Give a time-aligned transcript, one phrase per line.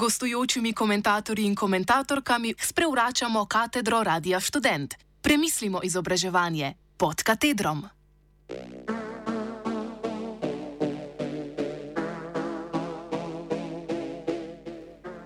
[0.00, 4.94] gostujočimi komentatorji in komentatorkami sprevračamo katedro Radia Student.
[5.20, 7.84] Premislimo izobraževanje pod katedrom.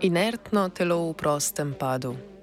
[0.00, 2.33] Inertno telo v prostem padu.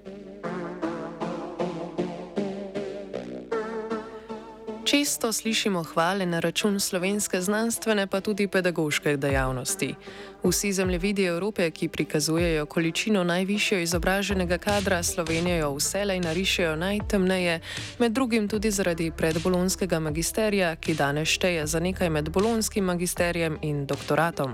[5.01, 9.95] Često slišimo hvale na račun slovenske znanstvene, pa tudi pedagoške dejavnosti.
[10.43, 17.59] Vsi zemljevidi Evrope, ki prikazujejo količino najvišjo izobraženega kadra, Slovenijo vselej narišejo najtemneje,
[17.99, 23.85] med drugim tudi zaradi predbolonskega magisterija, ki danes šteje za nekaj med bolonskim magisterijem in
[23.85, 24.53] doktoratom.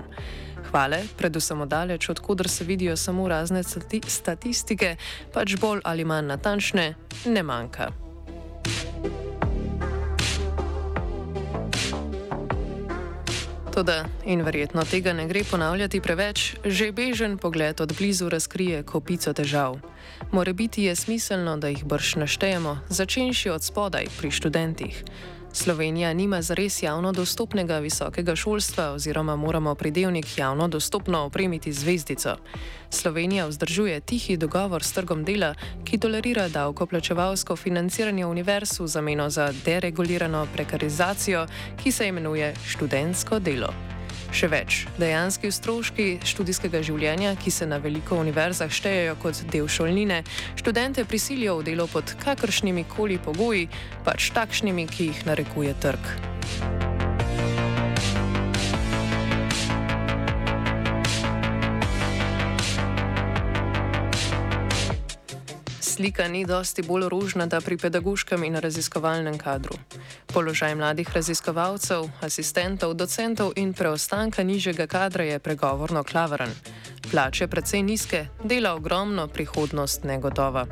[0.70, 3.62] Hvale, predvsem oddaleč, odkudar se vidijo samo razne
[4.08, 4.96] statistike,
[5.32, 6.94] pač bolj ali manj natančne,
[7.26, 8.07] ne manjka.
[13.78, 19.30] Toda, in verjetno tega ne gre ponavljati preveč, že bežen pogled od blizu razkrije kopico
[19.32, 19.76] težav.
[20.32, 25.04] More biti je smiselno, da jih brž naštejemo, začenši od spodaj pri študentih.
[25.52, 32.36] Slovenija nima zares javno dostopnega visokega šolstva oziroma moramo pridevnik javno dostopno opremiti zvezdico.
[32.90, 35.54] Slovenija vzdržuje tihi dogovor s trgom dela,
[35.84, 41.46] ki tolerira davkoplačevalsko financiranje univerz v zameno za deregulirano prekarizacijo,
[41.82, 43.87] ki se imenuje študentsko delo.
[44.28, 50.20] Še več, dejanski stroški študijskega življenja, ki se na veliko univerzah štejejo kot del šolnine,
[50.60, 53.70] študente prisilijo v delo pod kakršnimi koli pogoji,
[54.04, 56.27] pač takšnimi, ki jih narekuje trg.
[65.98, 69.74] Slika ni dosti bolj rožnata pri pedagoškem in raziskovalnem kadru.
[70.30, 76.54] Položaj mladih raziskovalcev, asistentov, docentov in preostanka nižjega kadra je pregovorno klaveren.
[77.10, 80.66] Plače precej nizke, dela ogromno, prihodnost negotova.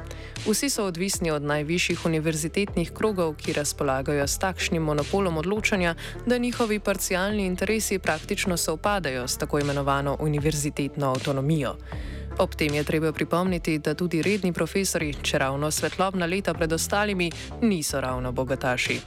[0.47, 5.94] Vsi so odvisni od najvišjih univerzitetnih krogov, ki razpolagajo s takšnim monopolom odločanja,
[6.26, 11.75] da njihovi parcialni interesi praktično sovpadajo s tako imenovano univerzitetno avtonomijo.
[12.38, 17.30] Ob tem je treba pripomniti, da tudi redni profesori, če ravno svetlobna leta pred ostalimi,
[17.62, 19.00] niso ravno bogataši.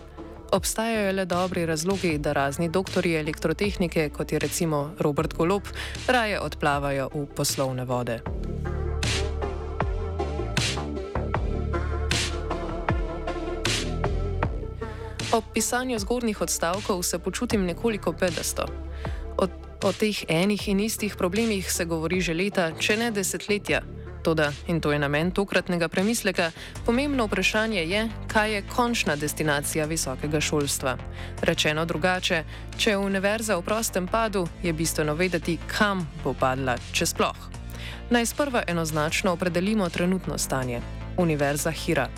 [0.52, 5.70] Obstajajo le dobri razlogi, da razni doktori elektrotehnike, kot je recimo Robert Golop,
[6.08, 8.20] raje odplavajo v poslovne vode.
[15.32, 18.66] Ob pisanju zgornjih odstavkov se počutim nekoliko pedasto.
[19.80, 23.80] O teh enih in istih problemih se govori že leta, če ne desetletja.
[24.24, 26.52] Toda, in to je namen tokratnega premisleka,
[26.86, 30.98] pomembno vprašanje je, kaj je končna destinacija visokega šolstva.
[31.42, 32.44] Rečeno drugače,
[32.78, 37.50] če je univerza v prostem padu, je bistveno vedeti, kam bo padla, če sploh.
[38.12, 40.82] Naj sprva enoznačno opredelimo trenutno stanje.
[41.18, 42.10] Univerza hira.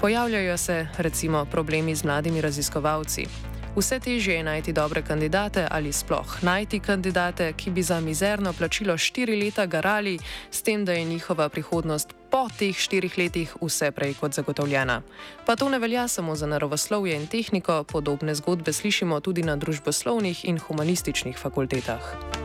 [0.00, 3.51] Pojavljajo se, recimo, problemi z mladimi raziskovalci.
[3.76, 8.98] Vse težje je najti dobre kandidate ali sploh najti kandidate, ki bi za mizerno plačilo
[8.98, 10.18] štiri leta garali,
[10.50, 15.02] s tem, da je njihova prihodnost po teh štirih letih vse prej kot zagotovljena.
[15.46, 20.44] Pa to ne velja samo za naravoslovje in tehniko, podobne zgodbe slišimo tudi na družboslovnih
[20.44, 22.41] in humanističnih fakultetah.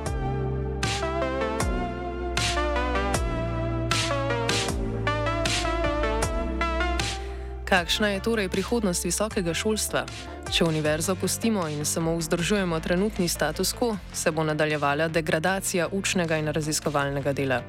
[7.67, 10.05] Kakšna je torej prihodnost visokega šolstva?
[10.47, 16.47] Če univerzo pustimo in samo vzdržujemo trenutni status quo, se bo nadaljevala degradacija učnega in
[16.47, 17.59] raziskovalnega dela.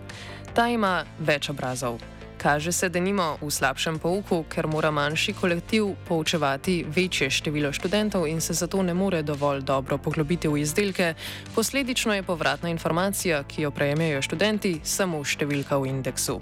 [0.54, 1.98] Ta ima več obrazov.
[2.38, 8.28] Kaže se, da nimo v slabšem pouku, ker mora manjši kolektiv poučevati večje število študentov
[8.30, 11.14] in se zato ne more dovolj dobro poglobiti v izdelke.
[11.54, 16.38] Posledično je povratna informacija, ki jo prejmejo študenti, samo številka v indeksu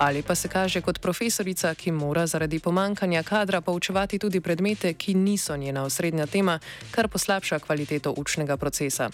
[0.00, 5.14] ali pa se kaže kot profesorica, ki mora zaradi pomankanja kadra poučevati tudi predmete, ki
[5.14, 6.58] niso njena osrednja tema,
[6.90, 9.10] kar poslabša kvaliteto učnega procesa.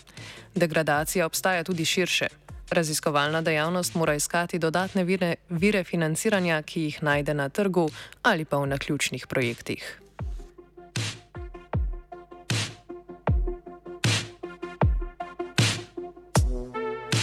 [0.54, 2.26] Degradacija obstaja tudi širše.
[2.70, 7.90] Raziskovalna dejavnost mora iskati dodatne vire, vire financiranja, ki jih najde na trgu
[8.22, 10.05] ali pa v naključnih projektih.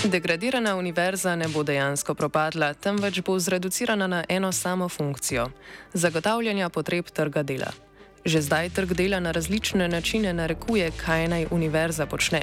[0.04, 5.50] Degradirana univerza ne bo dejansko propadla, temveč bo zreducirana na eno samo funkcijo-
[6.04, 7.72] zagotavljanja potreb trga dela.
[8.26, 12.42] Že zdaj trg dela na različne načine narekuje, kaj naj univerza počne.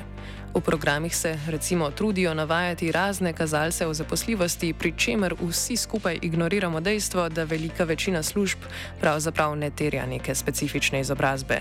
[0.55, 6.81] V programih se recimo trudijo navajati razne kazalce o zaposljivosti, pri čemer vsi skupaj ignoriramo
[6.81, 8.59] dejstvo, da velika večina služb
[9.01, 11.61] pravzaprav ne terja neke specifične izobrazbe.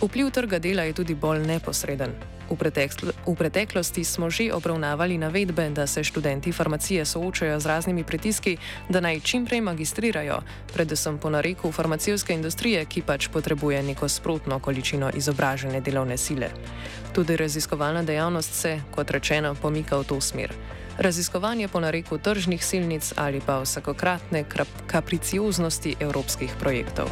[0.00, 2.37] Vpliv trga dela je tudi bolj neposreden.
[2.50, 8.04] V, pretekl v preteklosti smo že obravnavali navedbe, da se študenti farmacije soočajo z raznimi
[8.04, 8.56] pritiski,
[8.88, 10.40] da naj čim prej magistrirajo,
[10.72, 16.48] predvsem po nareku farmacijske industrije, ki pač potrebuje neko sprotno količino izobražene delovne sile.
[17.12, 20.52] Tudi raziskovalna dejavnost se, kot rečeno, pomika v to smer.
[20.98, 24.44] Raziskovanje po nareku tržnih silnic ali pa vsakokratne
[24.86, 27.06] kapricioznosti evropskih projektov.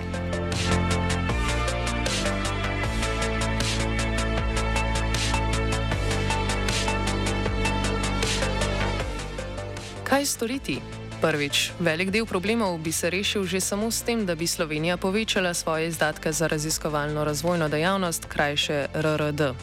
[10.27, 10.81] Storiti?
[11.21, 15.55] Prvič, velik del problemov bi se rešil že samo s tem, da bi Slovenija povečala
[15.55, 19.55] svoje izdatke za raziskovalno razvojno dejavnost, krajše RRD.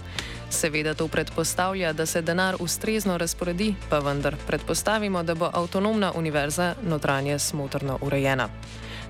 [0.50, 6.76] Seveda to predpostavlja, da se denar ustrezno razporedi, pa vendar predpostavimo, da bo avtonomna univerza
[6.82, 8.50] notranje smotrno urejena.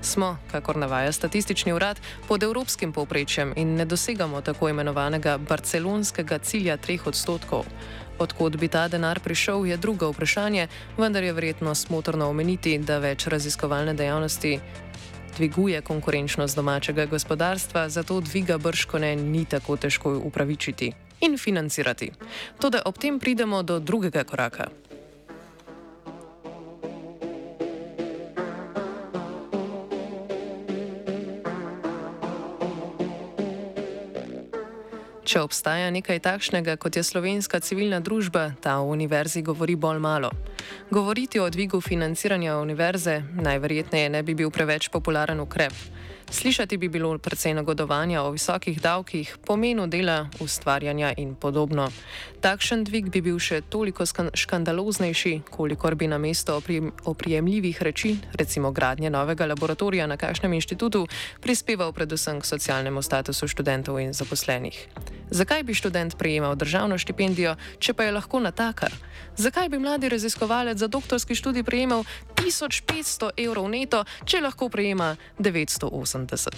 [0.01, 6.77] Smo, kakor navaja statistični urad, pod evropskim povprečjem in ne dosegamo tako imenovanega barcelonskega cilja
[6.77, 7.63] 3 odstotkov.
[8.19, 10.67] Odkud bi ta denar prišel, je drugo vprašanje,
[10.97, 14.59] vendar je verjetno smotrno omeniti, da več raziskovalne dejavnosti
[15.37, 22.11] dviguje konkurenčnost domačega gospodarstva, zato dviga brškone ni tako težko upravičiti in financirati.
[22.59, 24.67] Toda ob tem pridemo do drugega koraka.
[35.33, 40.29] Če obstaja nekaj takšnega, kot je slovenska civilna družba, ta o univerzi govori bolj malo.
[40.93, 45.73] Govoriti o dvigu financiranja univerze najverjetneje ne bi bil preveč popularen ukrep.
[46.29, 51.89] Slišati bi bilo precej nagodovanja o visokih davkih, pomenu dela, ustvarjanja in podobno.
[52.41, 56.61] Takšen dvig bi bil še toliko škandaloznejši, kolikor bi na mesto
[57.05, 61.07] oprijemljivih reči, recimo gradnje novega laboratorija na kakšnem inštitutu,
[61.41, 64.87] prispeval predvsem k socialnemu statusu študentov in zaposlenih.
[65.33, 68.93] Zakaj bi študent prejemal državno štipendijo, če pa je lahko natakar?
[69.37, 72.03] Zakaj bi mladi raziskovalec za doktorski študij prejemal
[72.37, 76.53] 1500 evrov neto, če lahko prejema 980?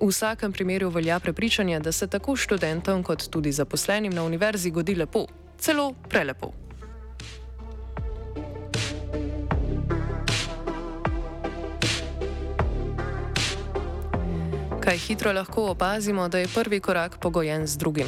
[0.00, 4.94] V vsakem primeru velja prepričanje, da se tako študentom kot tudi zaposlenim na univerzi godi
[4.94, 5.26] lepo,
[5.58, 6.54] celo prelepo.
[14.90, 18.06] Kaj hitro lahko opazimo, da je prvi korak pogojen z drugim.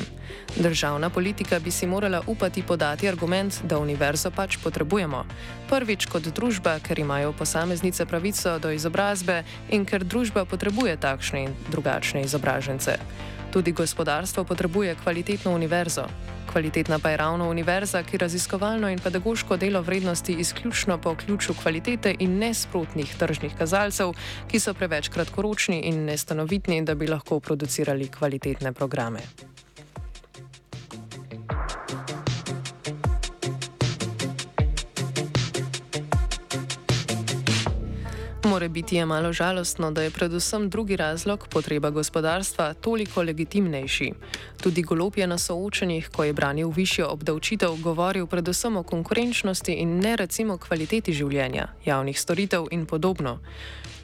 [0.57, 5.25] Državna politika bi si morala upati podati argument, da univerzo pač potrebujemo.
[5.71, 11.55] Prvič kot družba, ker imajo posameznice pravico do izobrazbe in ker družba potrebuje takšne in
[11.71, 12.99] drugačne izobražence.
[13.53, 16.07] Tudi gospodarstvo potrebuje kvalitetno univerzo.
[16.53, 22.15] Kvalitetna pa je ravno univerza, ki raziskovalno in pedagoško delo vrednosti izključno po ključu kvalitete
[22.19, 24.15] in nesprotnih tržnih kazalcev,
[24.49, 29.52] ki so preveč kratkoročni in nestanovitni, da bi lahko producirali kvalitetne programe.
[38.45, 44.13] More biti je malo žalostno, da je predvsem drugi razlog, potreba gospodarstva, toliko legitimnejši.
[44.63, 49.99] Tudi golob je na soočenjih, ko je branil višjo obdavčitev, govoril predvsem o konkurenčnosti in
[49.99, 53.39] ne recimo kvaliteti življenja, javnih storitev in podobno.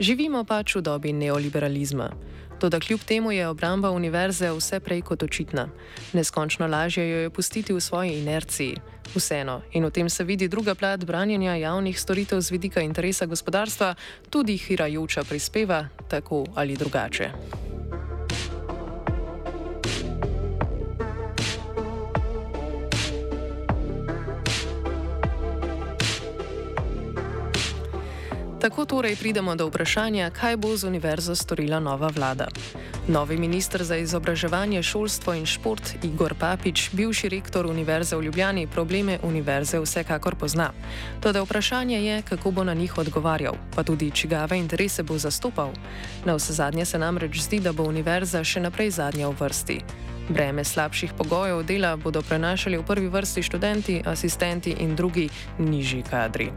[0.01, 2.11] Živimo pač v dobi neoliberalizma.
[2.59, 5.69] Toda kljub temu je obramba univerze vse prej kot očitna.
[6.13, 8.77] Neskončno lažje jo je pustiti v svoji inerciji.
[9.15, 13.95] Vseeno, in v tem se vidi druga plat branjenja javnih storitev z vidika interesa gospodarstva,
[14.31, 17.78] tudi hirajoča prispeva, tako ali drugače.
[28.61, 32.49] Tako torej pridemo do vprašanja, kaj bo z univerzo storila nova vlada.
[33.09, 39.19] Novi ministr za izobraževanje, šolstvo in šport Igor Papič, bivši rektor Univerze v Ljubljani, probleme
[39.23, 40.73] univerze vsekakor pozna.
[41.21, 45.71] Toda vprašanje je, kako bo na njih odgovarjal, pa tudi čigave interese bo zastopal.
[46.25, 49.81] Na vse zadnje se namreč zdi, da bo univerza še naprej zadnja v vrsti.
[50.29, 56.53] Breme slabših pogojev dela bodo prenašali v prvi vrsti študenti, asistenti in drugi nižji kadri.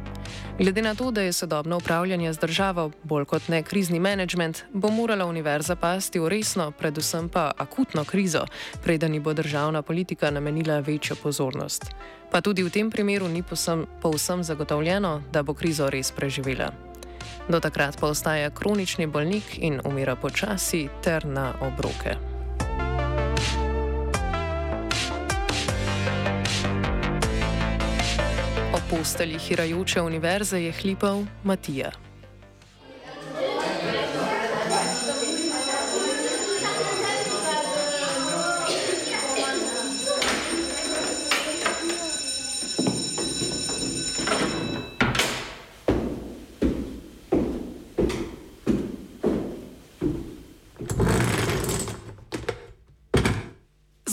[0.60, 4.92] Glede na to, da je sodobno upravljanje z državo bolj kot ne krizni menedžment, bo
[4.92, 8.46] morala univerza pasti v resno, predvsem pa akutno krizo,
[8.84, 11.86] preden ji bo državna politika namenila večjo pozornost.
[12.32, 13.44] Pa tudi v tem primeru ni
[14.02, 16.72] povsem zagotovljeno, da bo krizo res preživela.
[17.50, 22.31] Do takrat pa ostaja kronični bolnik in umira počasi ter na obroke.
[28.92, 31.92] Postelji hirajoče univerze je hlipal Matija.